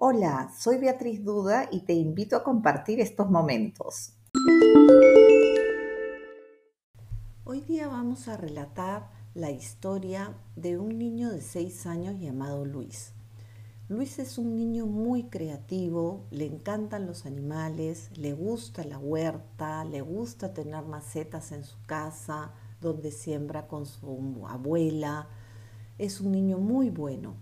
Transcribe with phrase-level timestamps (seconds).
[0.00, 4.12] Hola, soy Beatriz Duda y te invito a compartir estos momentos.
[7.44, 13.12] Hoy día vamos a relatar la historia de un niño de 6 años llamado Luis.
[13.88, 20.00] Luis es un niño muy creativo, le encantan los animales, le gusta la huerta, le
[20.00, 25.26] gusta tener macetas en su casa donde siembra con su abuela.
[25.98, 27.34] Es un niño muy bueno.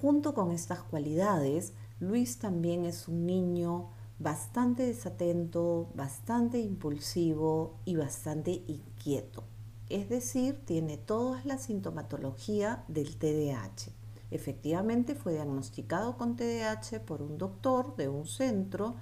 [0.00, 8.64] Junto con estas cualidades, Luis también es un niño bastante desatento, bastante impulsivo y bastante
[8.66, 9.44] inquieto.
[9.90, 13.92] Es decir, tiene toda la sintomatología del TDAH.
[14.30, 18.94] Efectivamente fue diagnosticado con TDAH por un doctor de un centro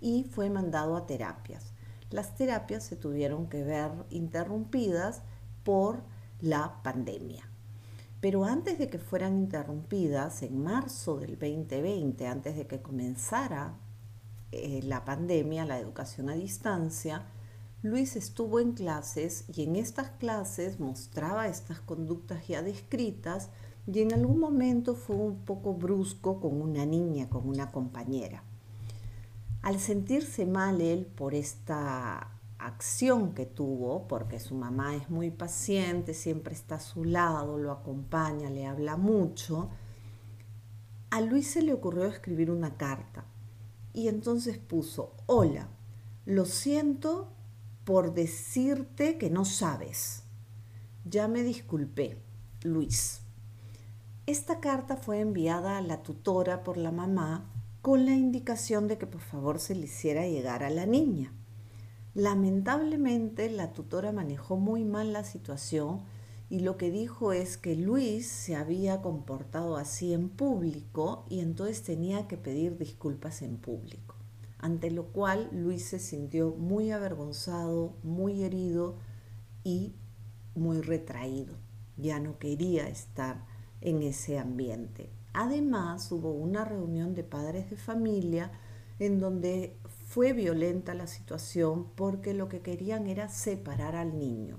[0.00, 1.72] y fue mandado a terapias.
[2.10, 5.22] Las terapias se tuvieron que ver interrumpidas
[5.64, 6.02] por
[6.40, 7.50] la pandemia.
[8.26, 13.78] Pero antes de que fueran interrumpidas, en marzo del 2020, antes de que comenzara
[14.50, 17.22] eh, la pandemia, la educación a distancia,
[17.84, 23.50] Luis estuvo en clases y en estas clases mostraba estas conductas ya descritas
[23.86, 28.42] y en algún momento fue un poco brusco con una niña, con una compañera.
[29.62, 36.14] Al sentirse mal él por esta acción que tuvo, porque su mamá es muy paciente,
[36.14, 39.70] siempre está a su lado, lo acompaña, le habla mucho,
[41.10, 43.24] a Luis se le ocurrió escribir una carta
[43.92, 45.68] y entonces puso, hola,
[46.24, 47.32] lo siento
[47.84, 50.24] por decirte que no sabes.
[51.04, 52.20] Ya me disculpé,
[52.62, 53.20] Luis.
[54.26, 57.48] Esta carta fue enviada a la tutora por la mamá
[57.80, 61.32] con la indicación de que por favor se le hiciera llegar a la niña.
[62.16, 66.00] Lamentablemente la tutora manejó muy mal la situación
[66.48, 71.82] y lo que dijo es que Luis se había comportado así en público y entonces
[71.82, 74.14] tenía que pedir disculpas en público.
[74.56, 78.94] Ante lo cual Luis se sintió muy avergonzado, muy herido
[79.62, 79.92] y
[80.54, 81.52] muy retraído.
[81.98, 83.44] Ya no quería estar
[83.82, 85.10] en ese ambiente.
[85.34, 88.52] Además hubo una reunión de padres de familia
[88.98, 89.76] en donde
[90.06, 94.58] fue violenta la situación porque lo que querían era separar al niño.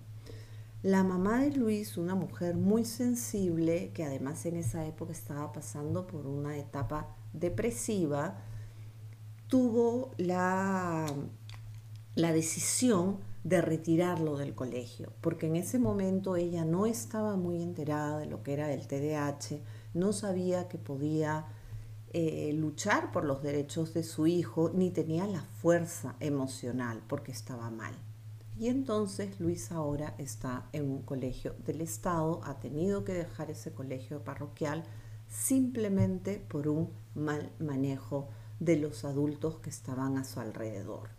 [0.84, 6.06] La mamá de Luis, una mujer muy sensible, que además en esa época estaba pasando
[6.06, 8.38] por una etapa depresiva,
[9.48, 11.08] tuvo la,
[12.14, 18.19] la decisión de retirarlo del colegio, porque en ese momento ella no estaba muy enterada
[18.19, 19.62] de lo que era el TDAH,
[19.94, 21.46] no sabía que podía
[22.13, 27.69] eh, luchar por los derechos de su hijo, ni tenía la fuerza emocional porque estaba
[27.69, 27.94] mal.
[28.59, 33.72] Y entonces Luis ahora está en un colegio del Estado, ha tenido que dejar ese
[33.72, 34.84] colegio parroquial
[35.29, 38.29] simplemente por un mal manejo
[38.59, 41.09] de los adultos que estaban a su alrededor.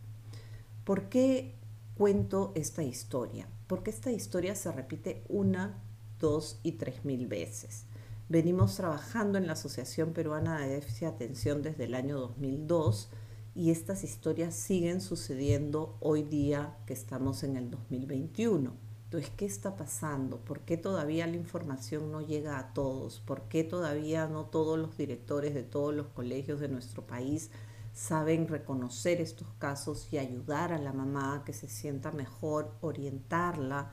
[0.84, 1.54] ¿Por qué
[1.96, 3.46] cuento esta historia?
[3.66, 5.82] Porque esta historia se repite una,
[6.18, 7.84] dos y tres mil veces.
[8.30, 13.08] Venimos trabajando en la Asociación Peruana de Déficit de Atención desde el año 2002
[13.54, 18.70] y estas historias siguen sucediendo hoy día que estamos en el 2021.
[19.04, 20.44] Entonces, ¿qué está pasando?
[20.44, 23.20] ¿Por qué todavía la información no llega a todos?
[23.20, 27.50] ¿Por qué todavía no todos los directores de todos los colegios de nuestro país
[27.94, 33.90] saben reconocer estos casos y ayudar a la mamá a que se sienta mejor, orientarla?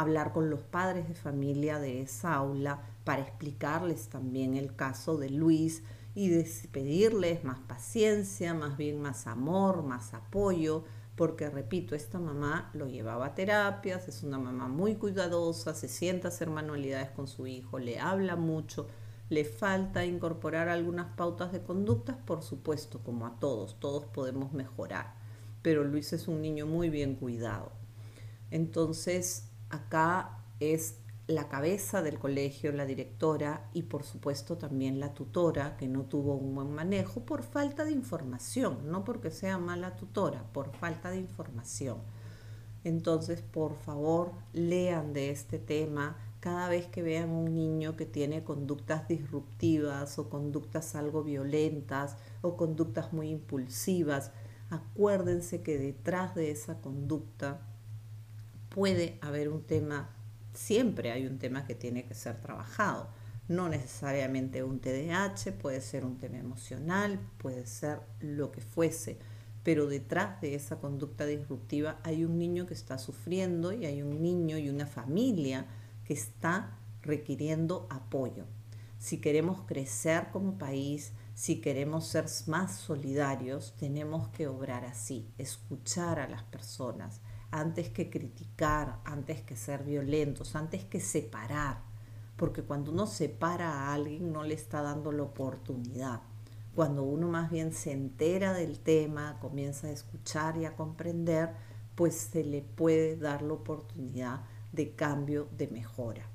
[0.00, 5.28] Hablar con los padres de familia de esa aula para explicarles también el caso de
[5.28, 5.82] Luis
[6.14, 6.30] y
[6.68, 10.84] pedirles más paciencia, más bien más amor, más apoyo,
[11.16, 16.28] porque repito, esta mamá lo llevaba a terapias, es una mamá muy cuidadosa, se sienta
[16.28, 18.86] a hacer manualidades con su hijo, le habla mucho,
[19.30, 25.14] le falta incorporar algunas pautas de conductas, por supuesto, como a todos, todos podemos mejorar,
[25.62, 27.72] pero Luis es un niño muy bien cuidado.
[28.50, 30.96] Entonces, acá es
[31.28, 36.34] la cabeza del colegio, la directora y por supuesto también la tutora que no tuvo
[36.34, 41.18] un buen manejo por falta de información, no porque sea mala tutora, por falta de
[41.18, 41.98] información.
[42.82, 48.44] Entonces, por favor, lean de este tema cada vez que vean un niño que tiene
[48.44, 54.30] conductas disruptivas o conductas algo violentas o conductas muy impulsivas,
[54.70, 57.60] acuérdense que detrás de esa conducta
[58.78, 60.08] puede haber un tema,
[60.54, 63.08] siempre hay un tema que tiene que ser trabajado.
[63.48, 69.18] No necesariamente un TDAH, puede ser un tema emocional, puede ser lo que fuese,
[69.64, 74.22] pero detrás de esa conducta disruptiva hay un niño que está sufriendo y hay un
[74.22, 75.66] niño y una familia
[76.04, 78.44] que está requiriendo apoyo.
[79.00, 86.18] Si queremos crecer como país, Si queremos ser más solidarios, tenemos que obrar así, escuchar
[86.18, 91.82] a las personas, antes que criticar, antes que ser violentos, antes que separar.
[92.36, 96.20] Porque cuando uno separa a alguien no le está dando la oportunidad.
[96.74, 101.50] Cuando uno más bien se entera del tema, comienza a escuchar y a comprender,
[101.94, 104.42] pues se le puede dar la oportunidad
[104.72, 106.28] de cambio, de mejora.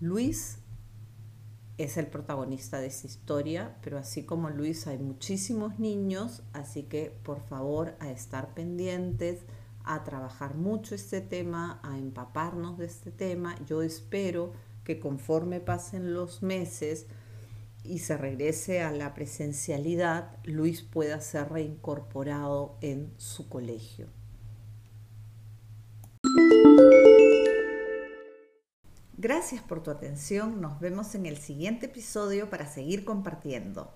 [0.00, 0.58] Luis
[1.78, 7.16] es el protagonista de esa historia, pero así como Luis hay muchísimos niños, así que
[7.22, 9.40] por favor a estar pendientes,
[9.94, 13.56] a trabajar mucho este tema, a empaparnos de este tema.
[13.66, 14.52] Yo espero
[14.84, 17.06] que conforme pasen los meses
[17.82, 24.06] y se regrese a la presencialidad, Luis pueda ser reincorporado en su colegio.
[29.16, 30.60] Gracias por tu atención.
[30.60, 33.92] Nos vemos en el siguiente episodio para seguir compartiendo.